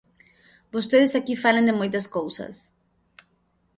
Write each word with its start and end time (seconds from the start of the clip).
Vostedes 0.73 1.13
aquí 1.15 1.33
falan 1.43 1.67
de 1.67 1.77
moitas 1.79 2.05
cousas. 2.15 2.55